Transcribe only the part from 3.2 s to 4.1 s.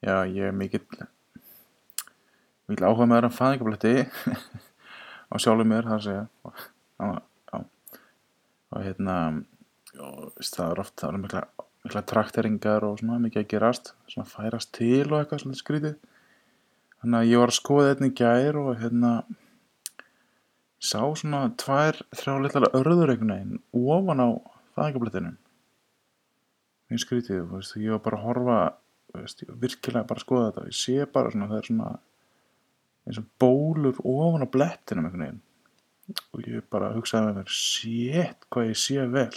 það fæðingabletti